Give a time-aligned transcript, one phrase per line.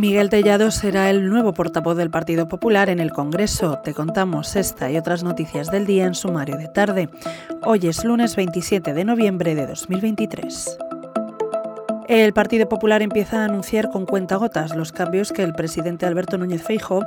[0.00, 3.80] Miguel Tellado será el nuevo portavoz del Partido Popular en el Congreso.
[3.84, 7.10] Te contamos esta y otras noticias del día en sumario de tarde.
[7.66, 10.78] Hoy es lunes 27 de noviembre de 2023.
[12.08, 16.62] El Partido Popular empieza a anunciar con cuentagotas los cambios que el presidente Alberto Núñez
[16.62, 17.04] Feijóo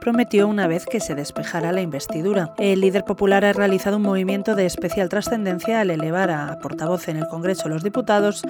[0.00, 2.52] prometió una vez que se despejara la investidura.
[2.58, 7.16] El líder popular ha realizado un movimiento de especial trascendencia al elevar a portavoz en
[7.16, 8.42] el Congreso de los Diputados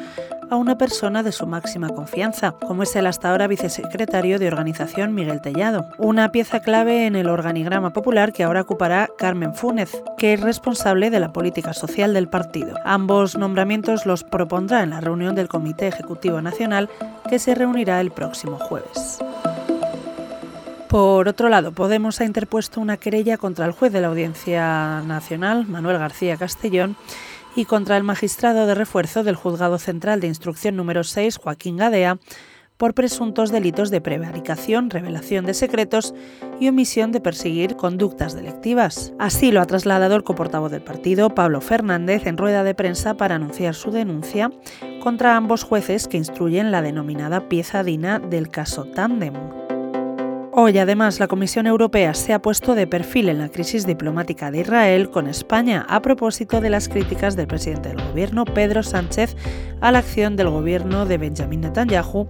[0.50, 5.14] a una persona de su máxima confianza, como es el hasta ahora vicesecretario de Organización
[5.14, 10.34] Miguel Tellado, una pieza clave en el organigrama popular que ahora ocupará Carmen Fúnez, que
[10.34, 12.76] es responsable de la política social del partido.
[12.84, 16.88] Ambos nombramientos los propondrá en la reunión del Comité Ejecutivo Nacional
[17.28, 19.20] que se reunirá el próximo jueves.
[20.90, 25.68] Por otro lado, Podemos ha interpuesto una querella contra el juez de la Audiencia Nacional,
[25.68, 26.96] Manuel García Castellón,
[27.54, 32.18] y contra el magistrado de refuerzo del Juzgado Central de Instrucción número 6, Joaquín Gadea,
[32.76, 36.12] por presuntos delitos de prevaricación, revelación de secretos
[36.58, 39.12] y omisión de perseguir conductas delictivas.
[39.20, 43.36] Así lo ha trasladado el coportavoz del partido, Pablo Fernández, en rueda de prensa para
[43.36, 44.50] anunciar su denuncia
[45.00, 49.59] contra ambos jueces que instruyen la denominada pieza DINA del caso Tandem.
[50.62, 54.60] Hoy, además, la Comisión Europea se ha puesto de perfil en la crisis diplomática de
[54.60, 59.38] Israel con España a propósito de las críticas del presidente del gobierno, Pedro Sánchez,
[59.80, 62.26] a la acción del gobierno de Benjamin Netanyahu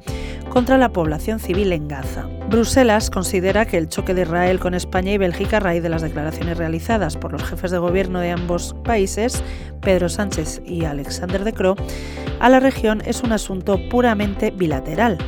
[0.48, 2.28] contra la población civil en Gaza.
[2.48, 6.02] Bruselas considera que el choque de Israel con España y Bélgica a raíz de las
[6.02, 9.42] declaraciones realizadas por los jefes de gobierno de ambos países,
[9.80, 11.74] Pedro Sánchez y Alexander De Croo,
[12.38, 15.18] a la región es un asunto puramente bilateral.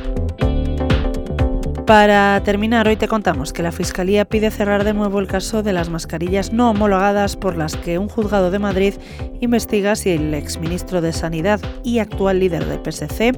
[1.85, 5.73] Para terminar, hoy te contamos que la Fiscalía pide cerrar de nuevo el caso de
[5.73, 8.93] las mascarillas no homologadas por las que un juzgado de Madrid
[9.41, 13.37] investiga si el exministro de Sanidad y actual líder del PSC,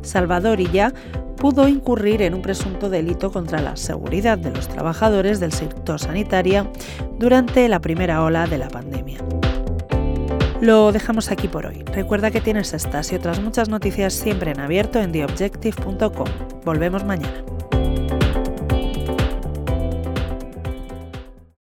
[0.00, 0.94] Salvador Illa,
[1.36, 6.72] pudo incurrir en un presunto delito contra la seguridad de los trabajadores del sector sanitario
[7.18, 9.18] durante la primera ola de la pandemia.
[10.62, 11.84] Lo dejamos aquí por hoy.
[11.92, 16.28] Recuerda que tienes estas y otras muchas noticias siempre en abierto en theobjective.com.
[16.64, 17.44] Volvemos mañana.